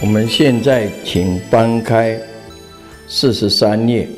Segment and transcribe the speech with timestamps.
[0.00, 2.16] 我们现在请翻开
[3.08, 4.08] 四十三页。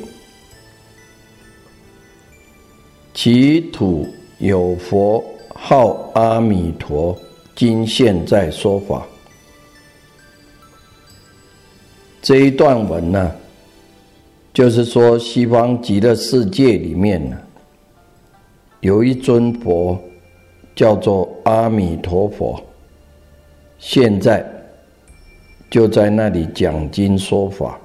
[3.15, 5.23] 其土有佛
[5.55, 7.17] 号阿弥陀，
[7.55, 9.03] 今现在说法。
[12.21, 13.31] 这一段文呢，
[14.53, 17.35] 就是说西方极乐世界里面呢，
[18.81, 19.99] 有一尊佛
[20.75, 22.63] 叫做阿弥陀佛，
[23.79, 24.47] 现在。
[25.71, 27.79] 就在那里讲经说法。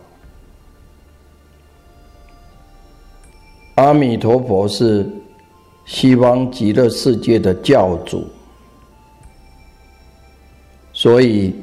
[3.76, 5.08] 阿弥陀佛是
[5.84, 8.26] 西方极乐世界的教主，
[10.92, 11.54] 所以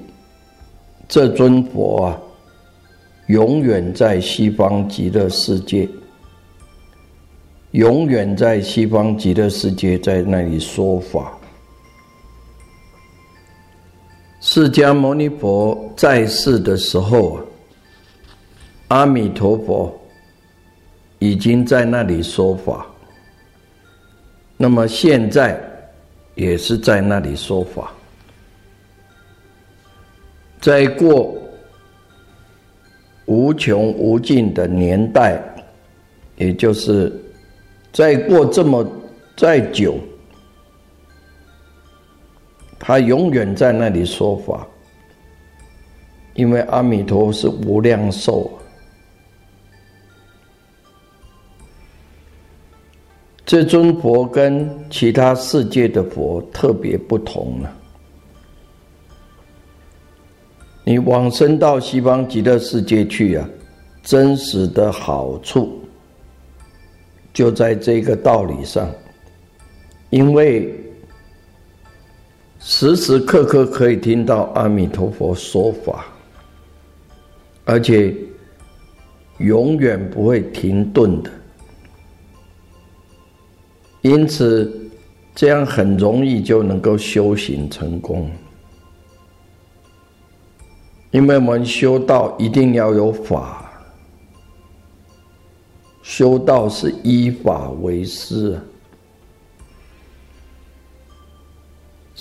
[1.10, 2.18] 这尊佛啊，
[3.28, 5.90] 永远在西方极乐世界，
[7.72, 11.38] 永远在西方极乐世界在那里说法。
[14.46, 17.40] 释迦牟尼佛在世的时候，
[18.90, 19.98] 阿弥陀佛
[21.20, 22.86] 已经在那里说法。
[24.58, 25.58] 那么现在
[26.36, 27.94] 也是在那里说法。
[30.60, 31.34] 再过
[33.26, 35.42] 无穷无尽的年代，
[36.36, 37.10] 也就是
[37.94, 38.86] 再过这么
[39.38, 39.98] 再久。
[42.86, 44.68] 他永远在那里说法，
[46.34, 48.52] 因为阿弥陀是无量寿。
[53.46, 57.74] 这尊佛跟其他世界的佛特别不同了。
[60.84, 63.50] 你往生到西方极乐世界去啊，
[64.04, 65.82] 真实的好处
[67.32, 68.92] 就在这个道理上，
[70.10, 70.83] 因为。
[72.66, 76.06] 时时刻刻可以听到阿弥陀佛说法，
[77.66, 78.16] 而且
[79.40, 81.30] 永远不会停顿的。
[84.02, 84.90] 因此，
[85.36, 88.32] 这样很容易就能够修行成功。
[91.12, 93.70] 因为我们修道一定要有法，
[96.02, 98.58] 修道是依法为师。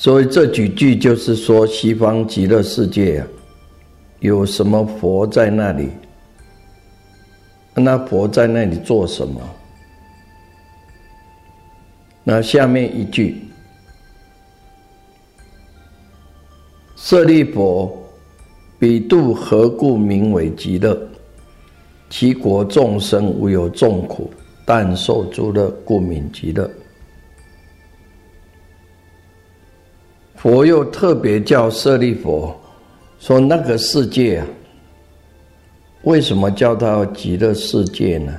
[0.02, 3.26] 所以这几句就是说，西方极乐世界啊，
[4.18, 5.90] 有什么佛在那里？
[7.76, 9.40] 那佛在那里做什么？
[12.24, 13.44] 那下面一句：
[16.96, 17.96] 舍利佛，
[18.80, 21.00] 彼度何故名为极乐？
[22.10, 24.28] 其国众生无有众苦，
[24.66, 26.68] 但受诸乐，故名极乐。
[30.42, 32.52] 佛又特别叫舍利佛，
[33.20, 34.46] 说那个世界啊，
[36.02, 38.36] 为什么叫它极乐世界呢？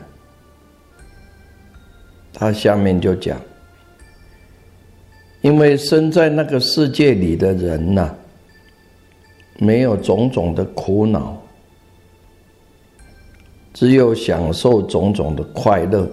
[2.34, 3.40] 他下面就讲，
[5.40, 8.14] 因为生在那个世界里的人呐，
[9.58, 11.42] 没有种种的苦恼，
[13.74, 16.06] 只有享受种种的快乐，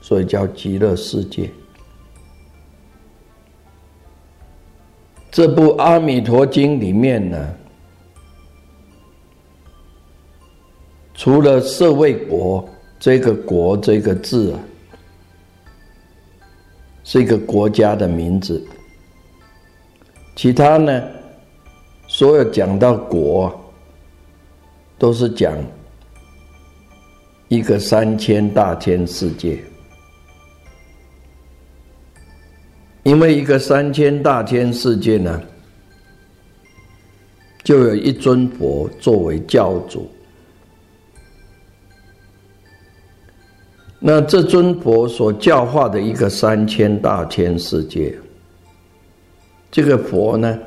[0.00, 1.50] 所以叫极乐世界。
[5.30, 7.54] 这部《阿弥陀经》里面呢，
[11.14, 12.68] 除了“社卫国”
[12.98, 14.58] 这个“国”这个字啊，
[17.04, 18.60] 是一个国家的名字，
[20.34, 21.02] 其他呢，
[22.08, 23.54] 所有讲到“国”，
[24.98, 25.56] 都是讲
[27.46, 29.62] 一个三千大千世界，
[33.02, 35.42] 因为一个三千大千世界呢，
[37.62, 40.10] 就有一尊佛作为教主。
[43.98, 48.14] 那这尊佛所教化的一个三千大千世界，
[49.70, 50.58] 这个佛呢，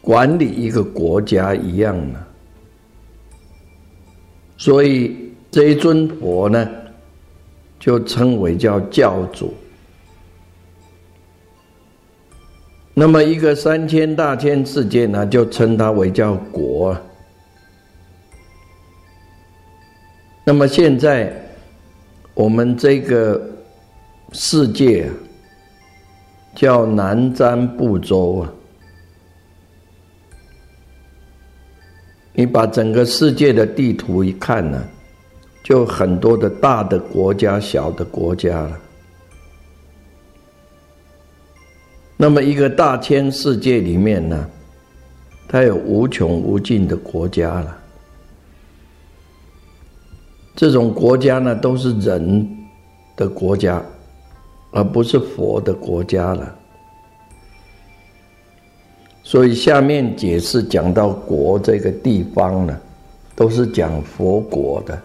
[0.00, 2.22] 管理一个国家一样呢，
[4.56, 6.68] 所以这一尊佛呢，
[7.78, 9.54] 就称为叫教主。
[12.98, 16.96] 那么一个三千大千世界呢，就称它为叫国。
[20.42, 21.30] 那么现在，
[22.32, 23.38] 我们这个
[24.32, 25.10] 世界
[26.54, 28.52] 叫南瞻部洲啊。
[32.32, 34.82] 你把整个世界的地图一看呢，
[35.62, 38.80] 就很多的大的国家、小的国家了。
[42.16, 44.48] 那么一个大千世界里面呢，
[45.46, 47.76] 它有无穷无尽的国家了。
[50.54, 52.48] 这种国家呢，都是人
[53.14, 53.82] 的国家，
[54.70, 56.56] 而不是佛的国家了。
[59.22, 62.80] 所以下面解释讲到国这个地方呢，
[63.34, 64.98] 都是讲佛国的，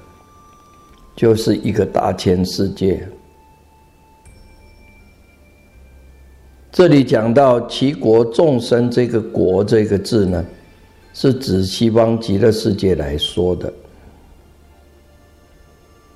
[1.15, 3.05] 就是一个大千世界。
[6.71, 10.45] 这里讲到其国众生这个“国”这个字呢，
[11.13, 13.71] 是指西方极乐世界来说的。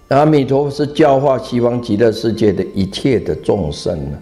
[0.10, 4.18] 阿弥陀佛是教化西方极乐世界的一切的众生呢，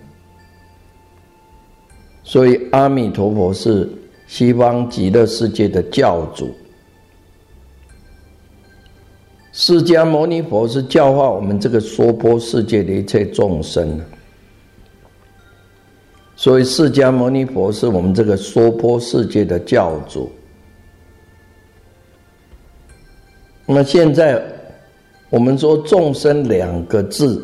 [2.23, 3.87] 所以阿弥陀佛是
[4.25, 6.49] 西方极乐世界的教主。
[9.51, 14.01] 释迦牟尼佛是教化我们这个娑婆世界的一切众生
[16.35, 20.31] 所以释迦牟尼佛是我们这个娑婆世界的教主。
[23.65, 24.43] 那么现在。
[25.29, 27.43] 我们说众生两个字，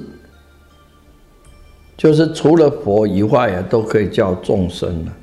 [1.98, 5.18] 就是除了佛以外啊，都可以叫众生了。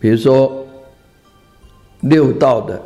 [0.00, 0.66] 比如说
[2.00, 2.82] 六道的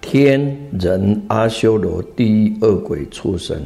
[0.00, 3.60] 天人阿修罗、地狱恶鬼、畜生、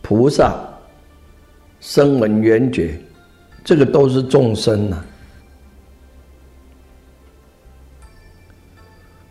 [0.00, 0.56] 菩萨、
[1.80, 2.98] 声闻缘觉，
[3.64, 5.04] 这个都是众生呐。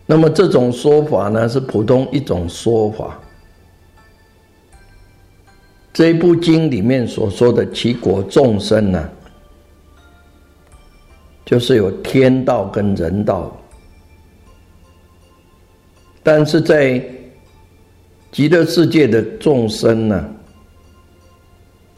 [0.06, 3.18] 那么这种说法呢，是普通一种说法。
[5.92, 9.10] 这部经里面所说的七国众生呢，
[11.44, 13.56] 就是有天道跟人道，
[16.22, 17.02] 但是在
[18.30, 20.35] 极乐世界的众生呢，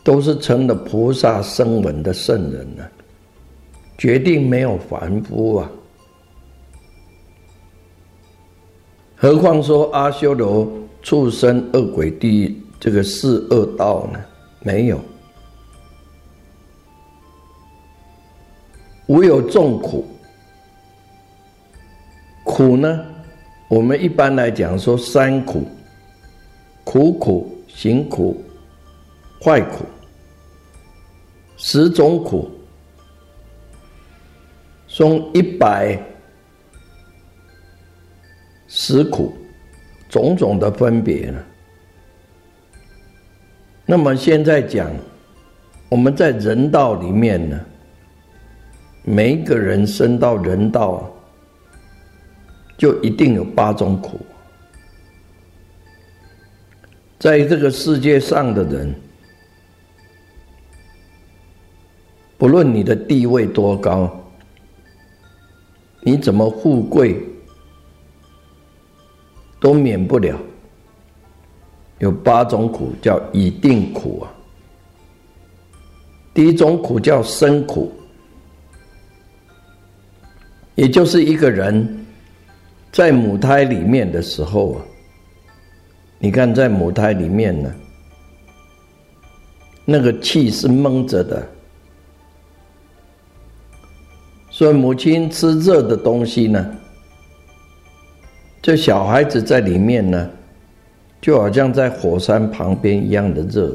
[0.08, 2.82] 都是成了菩萨声闻的圣人呢，
[3.98, 5.70] 决定没有凡夫啊。
[9.14, 10.66] 何况说阿修罗、
[11.02, 14.18] 畜生、恶鬼、地狱这个四恶道呢？
[14.60, 14.98] 没有，
[19.08, 20.06] 无有众苦。
[22.44, 23.04] 苦呢？
[23.68, 25.64] 我们一般来讲说三苦：
[26.82, 28.42] 苦苦、行苦、
[29.44, 29.84] 坏苦，
[31.58, 32.50] 十种苦，
[34.86, 36.02] 从一百。
[38.70, 39.32] 十苦，
[40.10, 41.42] 种种的分别呢？
[43.86, 44.90] 那么现在讲，
[45.88, 47.58] 我们在人道里面呢，
[49.04, 51.10] 每一个人生到人道，
[52.76, 54.20] 就一定有八种苦。
[57.18, 58.94] 在这个世界上的人，
[62.38, 64.08] 不论你的地位多高，
[66.02, 67.20] 你怎么富贵？
[69.60, 70.38] 都免不了，
[71.98, 74.30] 有八种苦叫已定苦啊。
[76.32, 77.92] 第一种苦叫生苦，
[80.76, 82.06] 也就是一个人
[82.92, 84.80] 在母胎里面的时候啊，
[86.20, 87.74] 你看在母胎里面呢，
[89.84, 91.44] 那个气是闷着的，
[94.58, 96.74] 所以母亲吃热的东西呢。
[98.60, 100.28] 这小孩子在里面呢，
[101.20, 103.72] 就好像在火山旁边一样的热。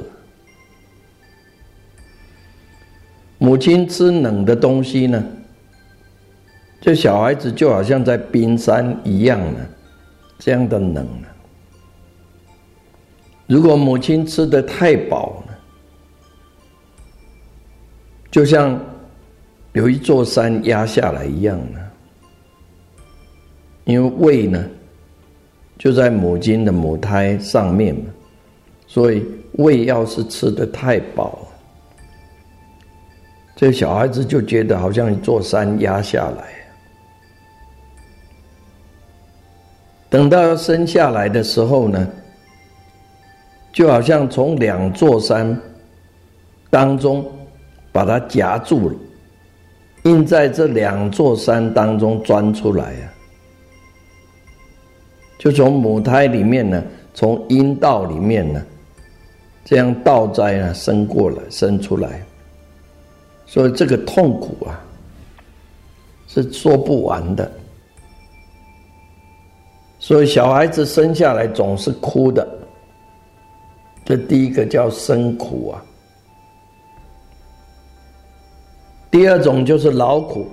[3.37, 5.23] 母亲吃冷的东西呢，
[6.81, 9.69] 这小孩子就好像在冰山一样的
[10.37, 11.07] 这样的冷
[13.47, 15.57] 如果母亲吃的太饱了，
[18.29, 18.77] 就像
[19.73, 21.79] 有一座山压下来一样呢。
[23.85, 24.65] 因为胃呢，
[25.77, 28.05] 就在母亲的母胎上面嘛，
[28.87, 31.39] 所以胃要是吃的太饱，
[33.57, 36.45] 这小孩子就觉得好像一座山压下来。
[40.09, 42.07] 等到要生下来的时候呢，
[43.73, 45.59] 就好像从两座山
[46.69, 47.25] 当中
[47.91, 48.95] 把它夹住了，
[50.03, 53.13] 硬在这两座山当中钻出来啊。
[55.37, 56.81] 就从母胎里面呢，
[57.13, 58.63] 从阴道里面呢，
[59.65, 62.21] 这样倒栽啊生过来，生出来，
[63.45, 64.79] 所以这个痛苦啊，
[66.27, 67.51] 是说不完的。
[69.99, 72.47] 所以小孩子生下来总是哭的，
[74.05, 75.85] 这第一个叫生苦啊。
[79.13, 80.47] 第二种就是劳苦。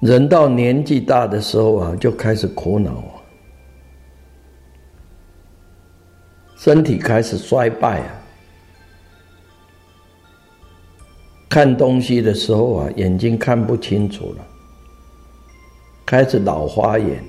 [0.00, 3.04] 人到年纪大的时候啊，就开始苦恼，
[6.56, 8.10] 身体开始衰败啊，
[11.48, 14.44] 看东西的时候啊，眼睛看不清楚了，
[16.04, 17.22] 开始老花眼，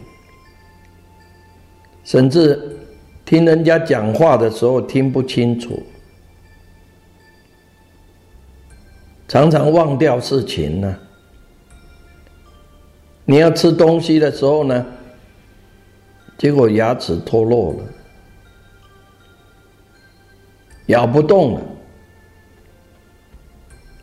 [2.03, 2.59] 甚至
[3.25, 5.81] 听人家讲话的时候听不清楚，
[9.27, 10.95] 常常忘掉事情呢。
[13.25, 14.85] 你要吃东西的时候呢，
[16.37, 17.79] 结果牙齿脱落了，
[20.87, 21.61] 咬不动了。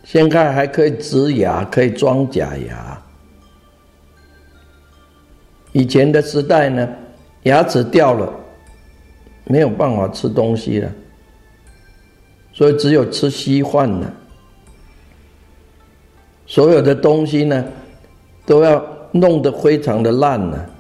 [0.03, 3.01] 现在还可以植牙，可以装假牙。
[5.71, 6.89] 以前的时代呢，
[7.45, 8.31] 牙齿掉了，
[9.45, 10.93] 没有办法吃东西了，
[12.53, 14.15] 所以只有吃稀饭了。
[16.53, 17.65] 所有的东西呢，
[18.45, 18.85] 都要。
[19.15, 20.71] 弄得非常的烂了，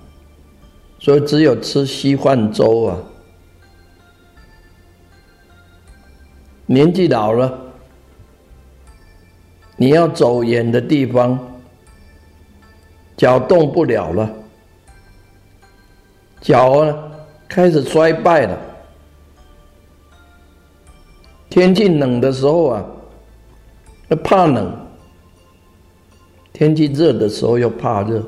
[0.99, 2.97] 所以只有吃稀饭粥啊。
[6.64, 7.61] 年纪老了，
[9.76, 11.38] 你要走远的地方，
[13.19, 14.31] 脚动不了了，
[16.41, 16.99] 脚啊
[17.47, 18.59] 开始衰败了。
[21.50, 22.87] 天气冷的时候啊，
[24.25, 24.82] 怕冷。
[26.52, 28.23] 天气热的时候又怕热，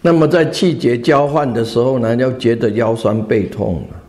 [0.00, 4.02] 那么在气节交换的时候呢，又觉得腰酸背痛了。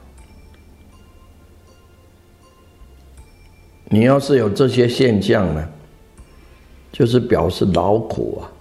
[3.85, 5.69] 你要是有这些现象呢，
[6.91, 8.51] 就是表示劳苦啊，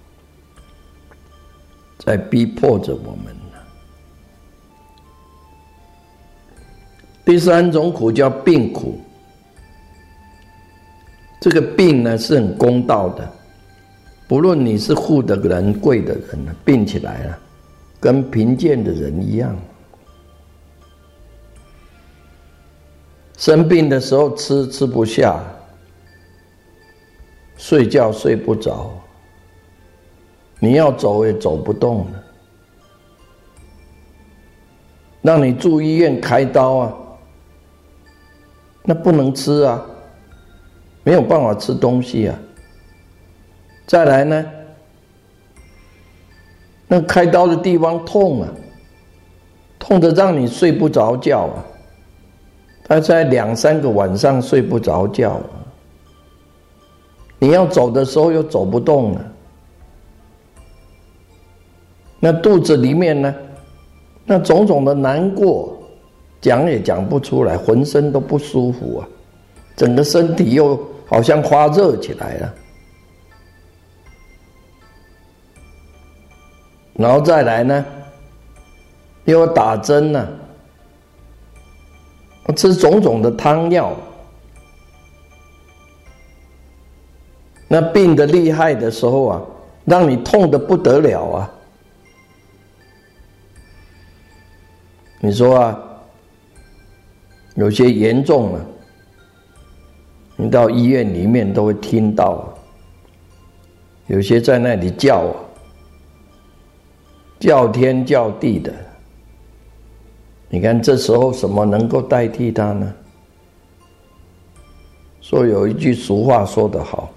[1.99, 3.59] 在逼迫着我们呢
[7.25, 9.01] 第三种苦叫病苦。
[11.43, 13.29] 这个病呢是很公道的，
[14.29, 17.39] 不论你是富的人、贵的人，病起来了，
[17.99, 19.53] 跟贫贱的人一样。
[23.37, 25.43] 生病的时候吃吃不下，
[27.57, 28.93] 睡觉睡不着，
[30.61, 32.23] 你要走也走不动了，
[35.23, 36.95] 让你住医院开刀啊，
[38.85, 39.85] 那不能吃啊。
[41.05, 42.39] 没有办法吃东西啊！
[43.85, 44.47] 再来呢，
[46.87, 48.49] 那开刀的地方痛啊，
[49.81, 51.65] 痛的让你睡不着觉啊，
[52.85, 55.41] 他在两三个晚上睡不着觉，
[57.41, 59.33] 你要走的时候又走不动了，
[62.21, 63.35] 那肚子里面呢，
[64.25, 65.77] 那种种的难过，
[66.41, 69.09] 讲也讲不出来，浑身都不舒服啊，
[69.77, 70.81] 整个身体又。
[71.13, 72.55] 好像发热起来了，
[76.95, 77.85] 然后再来呢，
[79.27, 80.27] 又打针呢，
[82.57, 83.95] 吃种种的汤药，
[87.69, 89.43] 那病的厉害的时候啊，
[89.85, 91.51] 让你痛的不得了啊！
[95.21, 95.79] 你说啊，
[97.57, 98.67] 有些严重了。
[100.43, 102.53] 你到医院里面都会听到，
[104.09, 105.33] 有些在那里叫，
[107.39, 108.75] 叫天叫地的。
[110.49, 112.93] 你看这时候什么能够代替他呢？
[115.21, 117.09] 说有一句俗话说得好：“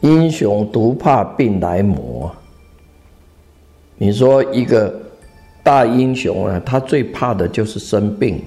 [0.00, 2.34] 英雄独怕病来磨。”
[3.98, 4.98] 你说一个
[5.62, 8.42] 大英雄啊，他最怕的就是生病，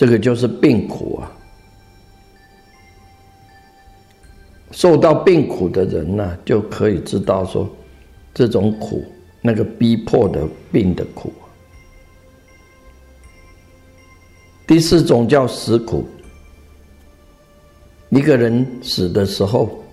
[0.00, 1.30] 这个就是病苦啊。
[4.70, 7.68] 受到病苦的人呢，就可以知道说，
[8.32, 9.04] 这种苦，
[9.42, 11.30] 那个逼迫的病的苦。
[14.66, 16.08] 第四种叫死苦，
[18.08, 19.84] 一个人死的时候，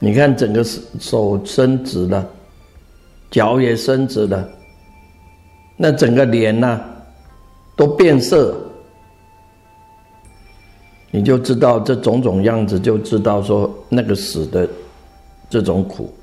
[0.00, 2.28] 你看整个手伸直了，
[3.30, 4.50] 脚也伸直了，
[5.82, 6.80] 那整个脸呐
[7.74, 8.56] 都变色。
[11.10, 14.68] 你就知道这种种样子，就知道说那个死的
[15.50, 16.14] 这种苦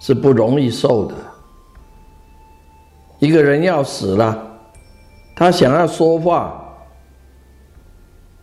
[0.00, 1.14] 是不容易受的。
[3.18, 4.42] 一个人要死了，
[5.36, 6.74] 他想要说话，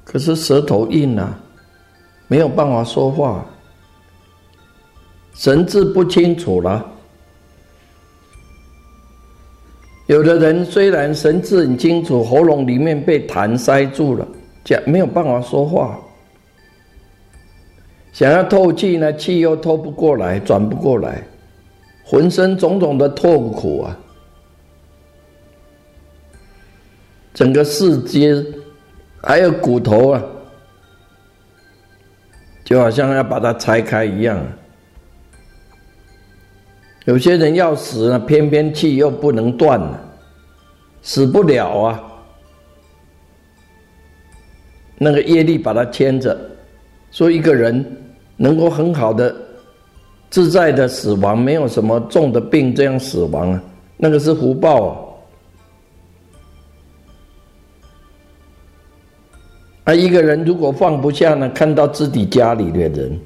[0.03, 1.35] 可是舌头硬了，
[2.27, 3.43] 没有办法说话，
[5.33, 6.85] 神志不清楚了。
[10.09, 14.27] 有的人虽然神志很清楚，喉咙里面被痰塞住了。
[14.63, 15.99] 讲没有办法说话，
[18.11, 21.21] 想要透气呢，气又透不过来，转不过来，
[22.03, 23.99] 浑身种种的痛苦啊！
[27.31, 28.43] 整个四肢
[29.21, 30.23] 还有骨头啊，
[32.63, 34.43] 就好像要把它拆开一样。
[37.09, 39.99] 有些人要死了，偏偏气又不能断了，
[41.01, 42.03] 死不了啊！
[44.95, 46.39] 那个业力把他牵着，
[47.09, 47.83] 说一个人
[48.37, 49.35] 能够很好的、
[50.29, 53.63] 自在的死亡，没有什么重的病这样死亡啊，
[53.97, 55.19] 那个是福报。
[59.85, 63.19] 啊，一个人如果放不下呢，看到自己家里的人，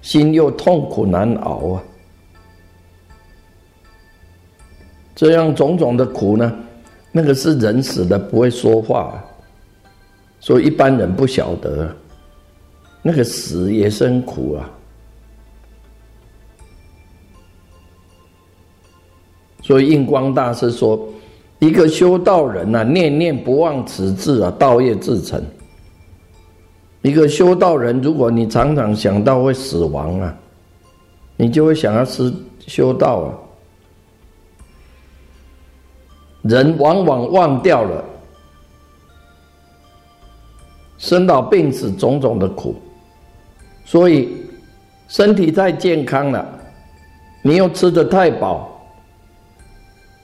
[0.00, 1.82] 心又痛苦难熬啊，
[5.16, 6.56] 这样种种的苦呢，
[7.10, 9.20] 那个是人死的不会说话。
[10.38, 11.90] 所以一般人不晓得，
[13.02, 14.70] 那个死也是很苦啊。
[19.62, 21.08] 所以印光大师说，
[21.58, 25.42] 一个修道人呐，念念不忘此志啊，道业自成。
[27.02, 30.36] 一个修道人，如果你常常想到会死亡啊，
[31.36, 32.32] 你就会想要是
[32.66, 33.45] 修道啊。
[36.48, 38.04] 人往往忘掉了。
[40.98, 42.74] 生老病死种种的苦，
[43.84, 44.46] 所以
[45.08, 46.46] 身体太健康了，
[47.42, 48.80] 你又吃的太饱，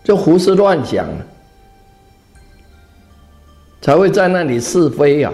[0.03, 1.27] 就胡思乱想了，
[3.83, 5.31] 才会在那里是非呀。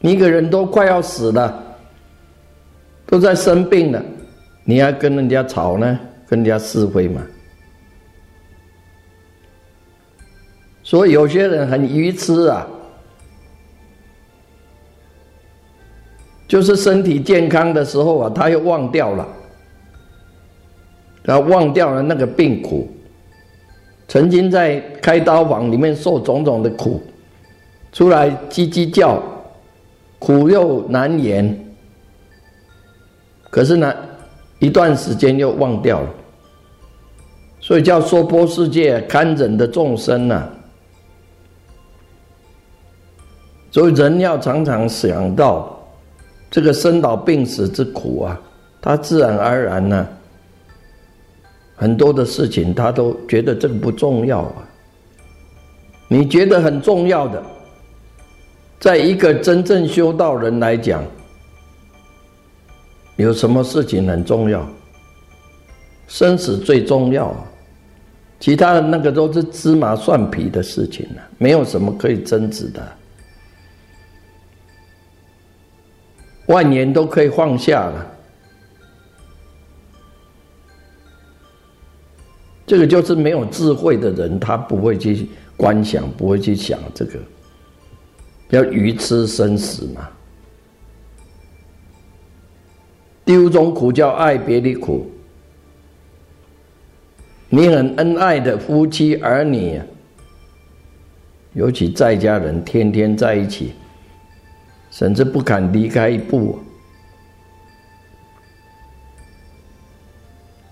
[0.00, 1.62] 你一个人都快要死了，
[3.06, 4.02] 都在生病了，
[4.64, 7.22] 你还跟人家吵呢，跟人家是非嘛？
[10.86, 12.64] 所以有些人很愚痴啊。
[16.46, 19.26] 就是身体健康的时候啊，他又忘掉了，
[21.24, 22.88] 然后忘掉了那个病苦，
[24.06, 27.02] 曾经在开刀房里面受种种的苦，
[27.90, 29.20] 出来叽叽叫，
[30.20, 31.52] 苦又难言。
[33.50, 33.92] 可是呢，
[34.60, 36.08] 一段时间又忘掉了，
[37.58, 40.48] 所以叫娑婆世界堪忍的众生呐。
[43.70, 45.72] 所以人要常常想到。
[46.48, 48.40] 这个生老病死之苦啊，
[48.80, 50.06] 他自然而然呢，
[51.74, 54.54] 很多的事情他都觉得这个不重要啊。
[56.06, 57.42] 你觉得很重要的，
[58.78, 61.02] 在一个真正修道人来讲，
[63.16, 64.66] 有什么事情很重要？
[66.06, 67.34] 生死最重要，
[68.38, 72.80] 其他的那个都是芝麻蒜皮的事情了，没有什么可以争执的。
[76.46, 78.06] 万年都可以放下了，
[82.66, 87.18] 这个就是没有智慧的人，他不会去观想，不会去想这个，
[88.50, 90.08] 要愚痴生死嘛。
[93.24, 95.10] 第五种苦叫爱别离苦，
[97.48, 99.82] 你很恩爱的夫妻儿女，
[101.54, 103.72] 尤其在家人天天在一起。
[104.98, 106.58] 甚至不敢离开一步。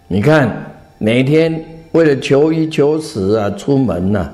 [0.08, 4.32] 你看，每天为了求医求死啊，出门呐，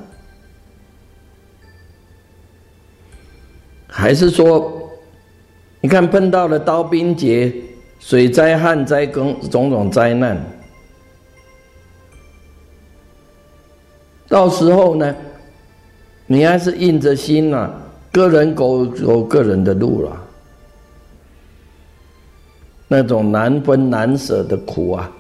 [3.89, 4.89] 还是说
[5.81, 7.53] 你看碰到了刀兵劫、
[7.99, 10.41] 水灾、旱灾跟种种灾难，
[14.29, 15.17] 到时候呢，
[16.27, 17.75] 你还是硬着心呐，
[18.13, 20.17] 个人走走个人的路了，
[22.89, 25.11] 那种难分难舍的苦啊，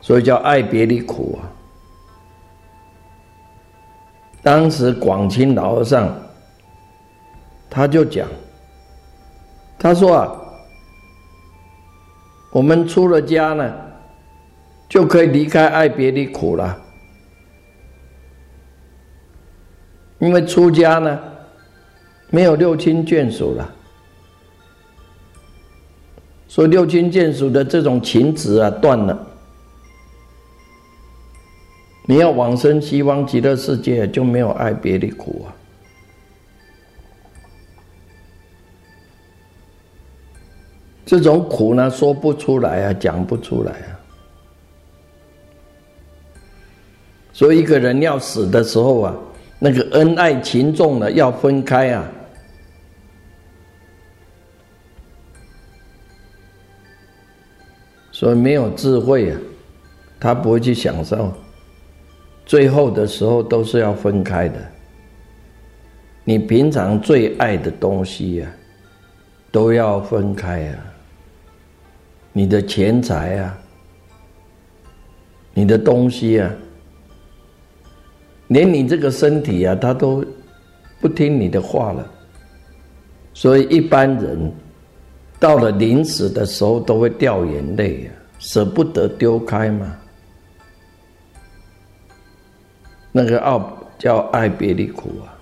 [0.00, 1.44] 所以叫爱别离苦啊。
[4.42, 6.12] 当时广清老和尚，
[7.68, 8.26] 他就讲，
[9.78, 10.32] 他说啊，
[12.50, 13.72] 我们出了家呢，
[14.88, 16.76] 就可以离开爱别离苦了，
[20.18, 21.20] 因为出家呢，
[22.32, 23.70] 没有六亲眷属了，
[26.48, 29.28] 所以六亲眷属的这种情执啊断了。
[32.06, 35.52] 你要往生西方极乐世界，就没有爱别的苦啊！
[41.04, 44.00] 这种苦呢，说不出来啊，讲不出来啊。
[47.34, 49.14] 所以一个人要死的时候啊，
[49.58, 52.04] 那个恩爱情重的要分开啊，
[58.22, 59.40] 所以没有智慧啊，
[60.20, 61.32] 他不会去享受。
[62.46, 64.60] 最后的时候都是要分开的。
[66.22, 68.48] 你平常最爱的东西呀，
[69.50, 70.78] 都要分开啊。
[72.32, 73.58] 你的钱财啊，
[75.52, 76.48] 你的东西啊，
[78.46, 80.24] 连你这个身体啊，他都
[81.00, 82.08] 不听你的话了。
[83.34, 84.52] 所以一般人
[85.42, 89.98] 到了临死的时候都会掉眼泪啊，舍不得丢开嘛。
[93.10, 95.34] 那个奥叫爱别离苦啊。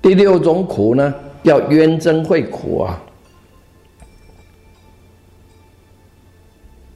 [0.00, 2.98] 第六种苦呢，叫冤憎会苦啊。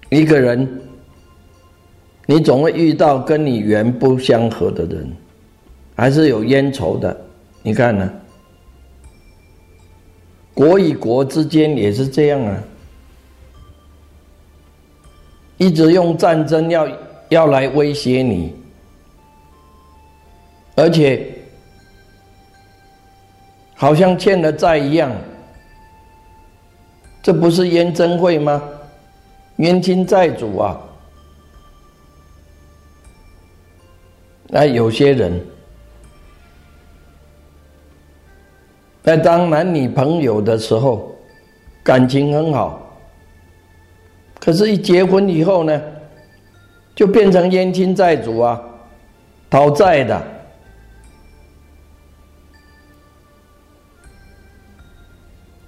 [0.08, 0.66] 一个人，
[2.24, 5.06] 你总会遇到跟你缘不相合的人，
[5.94, 7.14] 还是有冤仇的。
[7.62, 8.10] 你看呢？
[10.54, 12.62] 国与国之间也是这样啊。
[15.58, 16.88] 一直用战争要
[17.28, 18.52] 要来威胁你，
[20.74, 21.26] 而且
[23.74, 25.12] 好像欠了债一样，
[27.22, 28.60] 这不是冤真会吗？
[29.56, 30.80] 冤亲债主啊！
[34.48, 35.40] 那有些人
[39.02, 41.14] 在当男女朋友的时候，
[41.82, 42.78] 感情很好。
[44.38, 45.82] 可是，一结婚以后呢，
[46.94, 48.60] 就变成冤亲债主啊，
[49.50, 50.22] 讨债的，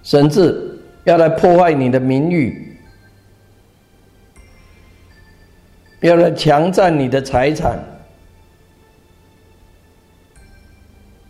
[0.03, 2.77] 甚至要来破坏你的名誉，
[6.01, 7.79] 要来强占你的财产，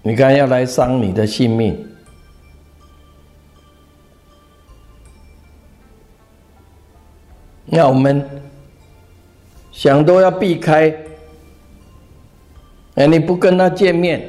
[0.03, 1.94] 你看，要来伤你的性命。
[7.77, 8.25] 那我们
[9.73, 10.95] 想都要避开，
[12.95, 14.23] 哎，你不跟他见面，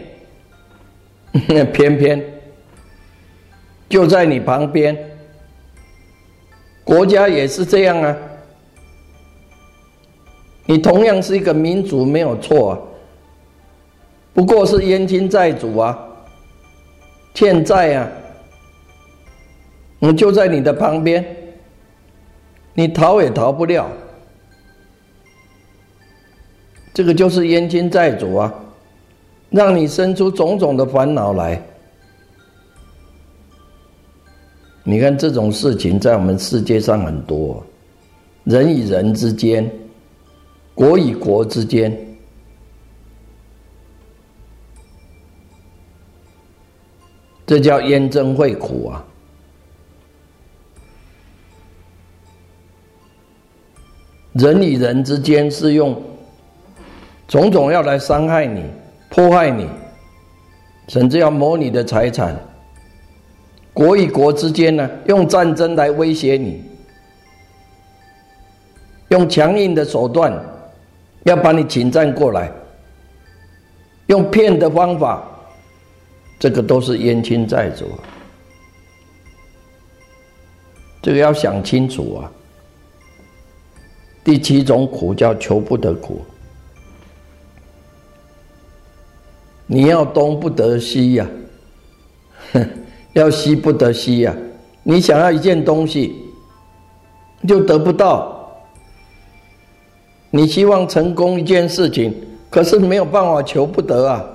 [1.71, 2.19] 偏偏
[3.87, 4.97] 就在你旁边。
[6.83, 8.17] 国家也是这样啊，
[10.65, 12.79] 你同样是一个民主，没有错啊，
[14.33, 15.95] 不过是冤亲债主啊，
[17.35, 18.09] 欠债啊，
[19.99, 21.23] 我就在你的旁边。
[22.77, 23.89] 你逃也逃不掉，
[26.93, 28.53] 这个就是冤亲债主啊，
[29.49, 31.61] 让你生出种种的烦恼来。
[34.83, 37.65] 你看这种事情在我们世界上很多，
[38.43, 39.71] 人与人之间，
[40.73, 41.97] 国与国之间，
[47.47, 49.05] 这叫冤憎会苦啊。
[54.35, 55.95] 人与人之间是用
[57.25, 58.65] 种种要来伤害你、
[59.09, 59.65] 迫害你，
[60.89, 62.35] 甚至要谋你的财产；
[63.73, 66.61] 国与国之间呢，用战争来威胁你，
[69.07, 70.37] 用强硬的手段
[71.23, 72.51] 要把你侵占过来，
[74.07, 75.23] 用骗的方法，
[76.37, 77.85] 这个都是冤亲债主，
[81.01, 82.29] 这个要想清楚啊。
[84.25, 86.19] 第七种苦叫求不得苦，
[89.67, 91.29] 你要东不得西呀，
[93.13, 94.35] 要西不得西呀！
[94.81, 96.15] 你想要一件东西，
[97.47, 98.33] 就得不到。
[100.31, 102.11] 你希望成功一件事情，
[102.49, 104.25] 可是没有办法求不得啊！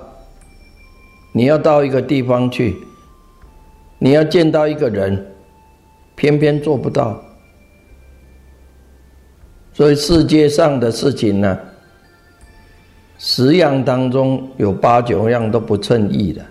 [1.33, 2.77] 你要到一个地方去，
[3.99, 5.33] 你要见到一个人，
[6.15, 7.21] 偏偏做不到。
[9.81, 11.57] 所以世界上的事情呢，
[13.17, 16.45] 十样当中有八九样都不称意的。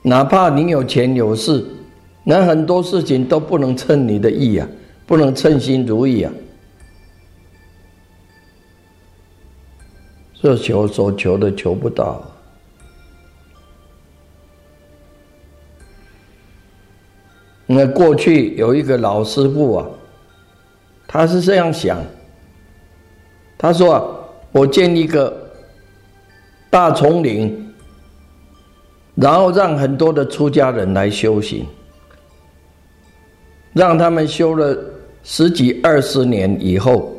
[0.00, 1.62] 哪怕你有钱有势，
[2.24, 4.66] 那很多事情都不能称你的意啊。
[5.06, 6.32] 不能称心如意啊！
[10.40, 12.24] 这求所求的求不到。
[17.72, 19.86] 那过去有一个老师傅啊，
[21.06, 22.02] 他是这样想，
[23.56, 24.04] 他说啊
[24.50, 25.32] ：“我建一个
[26.68, 27.72] 大丛林，
[29.14, 31.64] 然后让很多的出家人来修行，
[33.72, 34.76] 让他们修了。”
[35.22, 37.14] 十几二十年以后，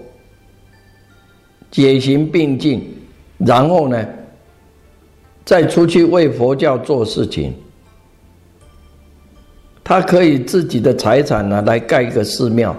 [1.69, 2.91] 解行并进，
[3.37, 4.07] 然后呢，
[5.45, 7.53] 再出去为佛教做事情。
[9.83, 12.75] 他可以自己的财产呢来盖一个寺庙，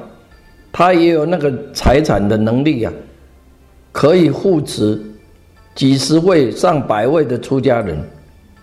[0.70, 2.92] 他也有那个财产的能力啊，
[3.90, 5.00] 可以护持
[5.74, 8.02] 几十位、上百位的出家人，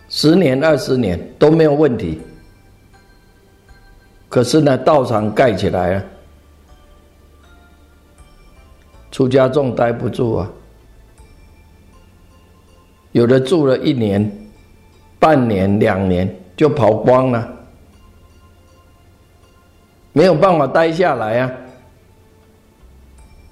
[0.08, 2.20] 十年、二十年都没有问题。
[4.30, 6.04] 可是呢，道场盖起来了。
[9.12, 10.52] 出家众待不住啊，
[13.12, 14.32] 有的住了一年、
[15.20, 17.59] 半年、两年就跑光了，
[20.20, 21.50] 没有办法待下来啊。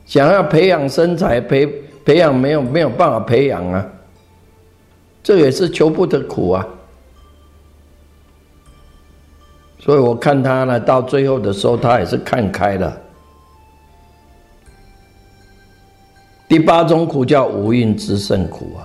[0.06, 1.66] 想要培养身材，培
[2.04, 3.86] 培养没有没有办法培养啊，
[5.24, 6.68] 这也是求不得苦啊。
[9.80, 13.02] 所以我看他呢，到最后的时候，他也是看开了。
[16.50, 18.84] 第八种苦叫无蕴之胜苦啊，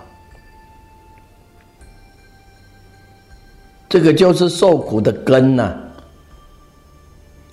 [3.88, 5.76] 这个就是受苦的根呐。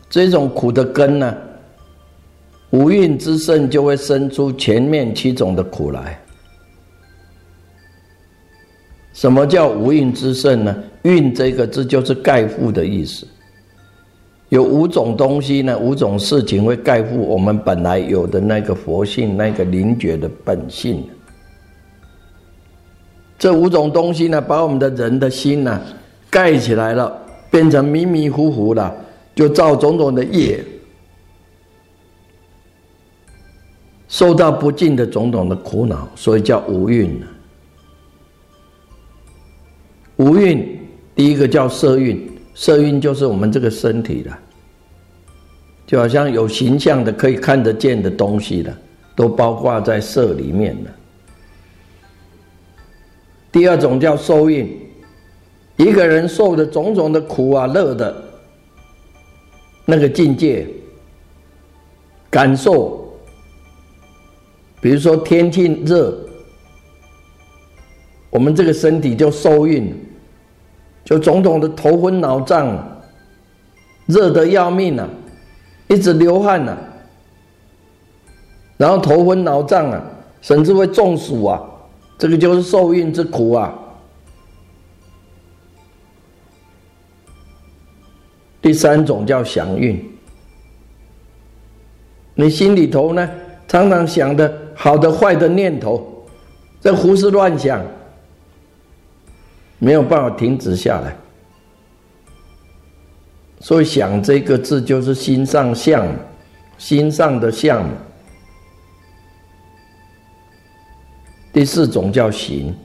[0.10, 1.38] 这种苦的根呢，
[2.72, 6.20] 无蕴之胜就会生出前面七种的苦来。
[9.14, 10.76] 什么叫无蕴之胜呢？
[11.04, 13.28] 蕴这个字就是盖覆的意思。
[14.50, 21.04] 有五种东西呢，五种事情会盖覆我们本来有的那个佛性、那个灵觉的本性。
[23.38, 25.80] 这五种东西呢，把我们的人的心呢
[26.30, 27.16] 盖起来了，
[27.52, 28.96] 变成迷迷糊糊的，
[29.40, 30.62] 就造种种的业，
[34.10, 37.24] 受到不尽的种种的苦恼，所以叫无蕴。
[40.18, 40.78] 无运，
[41.16, 42.30] 第一个叫色运。
[42.54, 44.38] 色运就是我们这个身体的，
[45.88, 48.78] 就好像有形象的、可以看得见的东西的，
[49.16, 50.92] 都包括在色里面的。
[53.54, 54.70] 第二种叫受运，
[55.78, 58.29] 一个人受的种种的苦啊、乐的，
[59.90, 60.68] 那个境界
[62.30, 63.12] 感受，
[64.80, 66.16] 比如说天气热，
[68.30, 69.94] 我们这个身体就受孕。
[71.06, 72.78] 就种种的头昏脑胀，
[74.06, 75.10] 热得要命啊，
[75.88, 76.78] 一直流汗呐，
[78.78, 80.00] 然后头昏脑胀啊，
[80.40, 81.60] 甚至会中暑啊，
[82.16, 83.74] 这个就是受孕之苦啊。
[88.62, 90.04] 第三种叫想运，
[92.36, 93.30] 你心里头呢，
[93.68, 96.26] 常常想的好的坏的念头，
[96.80, 97.84] 在胡思乱想。
[99.82, 101.16] 没有办法停止下来，
[103.62, 106.06] 所以想这个字就是心上相，
[106.78, 107.90] 心上的相。
[111.54, 112.76] 第四种叫行，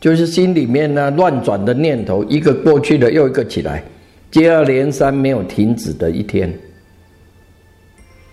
[0.00, 3.84] 就是心里面呢乱转的念头，一个过去的又一个起来，
[4.30, 6.52] 接二连三没有停止的一天，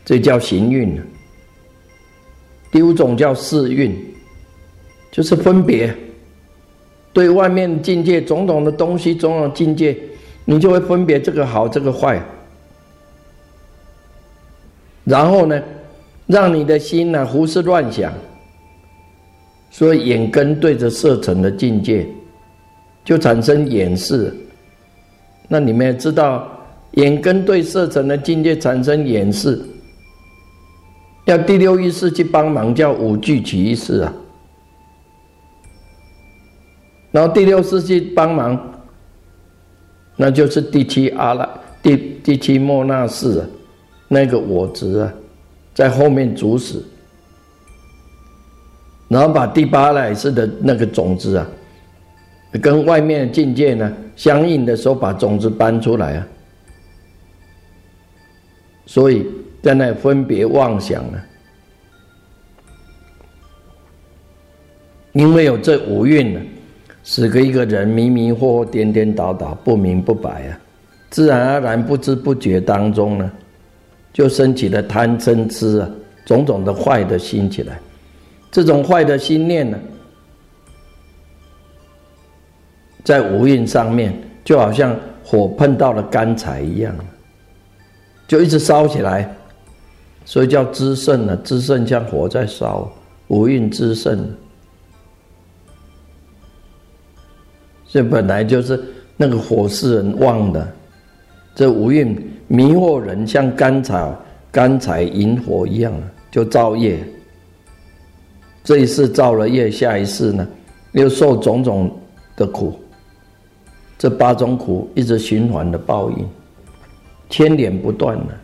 [0.05, 0.97] 这叫行运。
[2.71, 3.95] 第五种叫四运，
[5.11, 5.93] 就是分别。
[7.13, 9.97] 对外面境界种种的东西，种种境界，
[10.45, 12.21] 你就会分别这个好，这个坏，
[15.03, 15.59] 然后呢，
[16.27, 18.13] 让你的心呢胡思乱想，
[19.77, 22.07] 所以眼根对着色尘的境界，
[23.05, 24.33] 就产生眼视。
[25.47, 26.49] 那你们也知道，
[26.93, 29.61] 眼根对色尘的境界产生眼视，
[31.25, 34.11] 要第六意识去帮忙，叫五具起意识啊。
[37.11, 38.59] 然后第六世去帮忙，
[40.15, 41.47] 那就是第七阿拉
[41.83, 43.45] 第第七莫那氏啊，
[44.07, 45.13] 那个我执啊，
[45.75, 46.81] 在后面主使，
[49.07, 51.47] 然后把第八来世的那个种子啊，
[52.61, 56.27] 跟外面的境界呢相应的时候，把种子搬出来啊，
[58.85, 59.25] 所以
[59.61, 61.17] 在那分别妄想呢。
[65.13, 66.41] 因为有这五蕴呢，
[67.03, 70.59] 使得一个人迷迷惑惑、颠颠倒倒、不明不白啊，
[71.09, 73.31] 自然而然不知不觉当中呢，
[74.11, 75.89] 就升起了贪嗔痴啊，
[76.25, 77.79] 种种的坏的心起来。
[78.51, 79.77] 这种坏的心念呢，
[83.03, 86.95] 在无蕴上面，就好像火碰到了干柴一样，
[88.27, 89.29] 就一直烧起来，
[90.25, 92.91] 所以叫滋盛呢，滋盛像火在烧，
[93.27, 94.29] 无蕴滋盛。
[97.89, 98.81] 这本来就是
[99.15, 100.67] 那个火是人旺的，
[101.55, 102.15] 这无蕴
[102.47, 104.15] 迷惑人，像干柴、
[104.51, 105.93] 干柴引火一样，
[106.31, 106.99] 就造业。
[108.67, 110.45] 这一世造了业，下一世呢，
[110.91, 111.89] 又受种种
[112.35, 112.77] 的苦。
[113.97, 116.27] 这八种苦一直循环的报应，
[117.29, 118.37] 牵连不断的。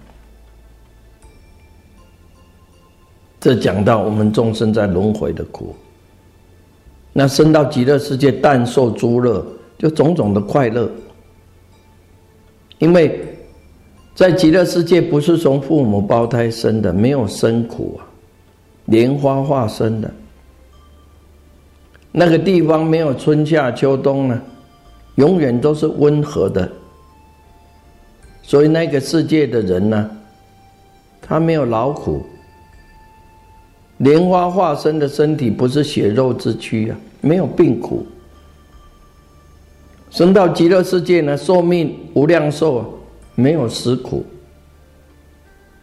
[3.38, 5.76] 这讲到我们众生在轮回的苦。
[7.12, 9.46] 那生到极乐世界，但受诸乐，
[9.78, 10.90] 就种种的快乐。
[12.78, 13.20] 因为
[14.16, 18.08] 在极乐世界不是从父母胞胎生的，没有生苦啊，
[18.86, 20.12] 莲花化身的。
[22.12, 24.42] 那个地方没有春夏秋冬呢，
[25.16, 26.70] 永远都是温和的。
[28.42, 30.10] 所以那个世界的人呢，
[31.22, 32.24] 他没有劳苦。
[33.98, 38.06] 莲花化身的身体不是血肉之躯啊，没有病苦。
[40.10, 42.86] 生到极乐世界呢，寿命无量寿啊，
[43.36, 44.24] 没有死苦。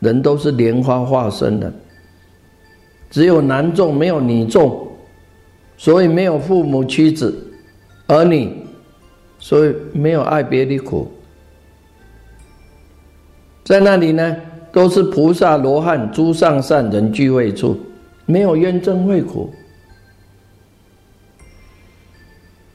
[0.00, 1.72] 人都是莲花化身的，
[3.10, 4.88] 只有男众没有女众，
[5.76, 7.52] 所以没有父母妻子
[8.06, 8.50] 儿女，
[9.38, 11.10] 所以没有爱别离苦。
[13.64, 14.36] 在那里呢，
[14.72, 17.78] 都是菩萨罗汉诸上善人聚会处。
[18.26, 19.52] 没有冤憎会苦，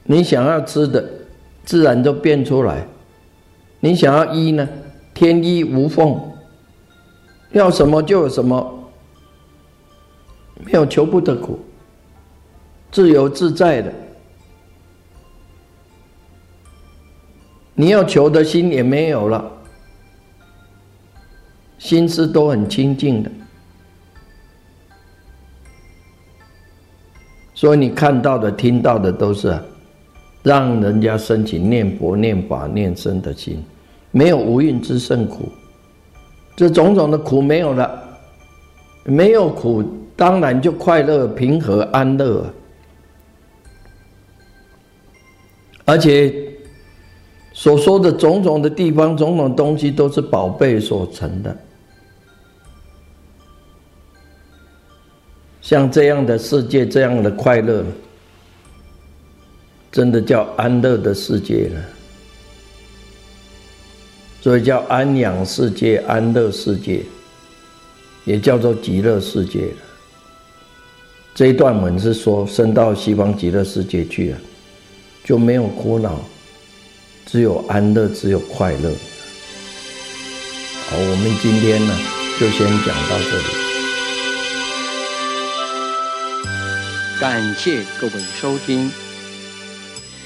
[0.04, 1.02] 你想要吃的，
[1.64, 2.86] 自然就变出来；
[3.80, 4.68] 你想要衣呢，
[5.14, 6.20] 天衣无缝，
[7.52, 8.75] 要什么就有什么，
[10.64, 11.58] 没有求不得苦，
[12.90, 13.92] 自由自在的。
[17.74, 19.44] 你要求的心也没有了，
[21.78, 23.30] 心思都很清净的。
[27.54, 29.58] 所以你看到的、听到的都是
[30.42, 33.62] 让人家升起念佛、念法、念僧的心，
[34.10, 35.50] 没有无蕴之甚苦。
[36.54, 38.02] 这种种的苦没有了，
[39.04, 39.84] 没有苦，
[40.16, 42.50] 当然就快乐、平和、安乐。
[45.84, 46.34] 而且
[47.52, 51.56] 所说的种种的地方、种种东西，都是宝贝所成的。
[55.60, 57.84] 像这样的世界，这样的快乐，
[59.92, 61.80] 真的叫安乐的世界了。
[64.40, 67.02] 所以叫安养世界、安乐世界，
[68.24, 69.68] 也叫做极乐世界。
[71.36, 74.38] 这一段文是说，升到西方极乐世界去了，
[75.22, 76.18] 就没有苦恼，
[77.26, 78.90] 只有安乐，只有快乐。
[80.88, 81.94] 好，我们今天呢，
[82.40, 83.44] 就先讲到这里。
[87.20, 88.90] 感谢各位收听。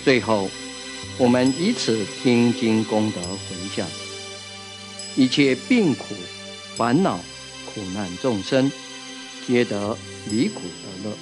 [0.05, 0.49] 最后，
[1.19, 3.85] 我们以此听经功德回向，
[5.17, 6.15] 一切病苦、
[6.77, 7.19] 烦恼、
[7.67, 8.71] 苦难众生，
[9.45, 9.99] 皆得
[10.29, 11.17] 离苦得乐，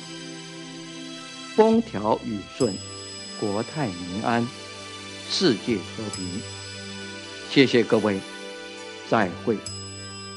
[1.55, 2.74] 风调雨顺，
[3.38, 4.46] 国泰民安，
[5.30, 6.26] 世界和平。
[7.51, 8.20] 谢谢各位，
[9.09, 9.57] 再会，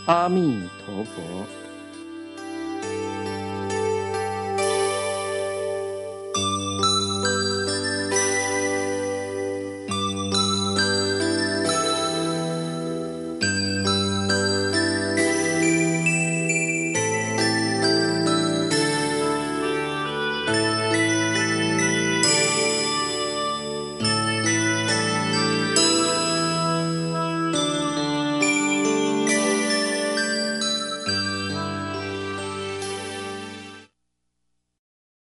[0.05, 1.60] 阿弥陀佛。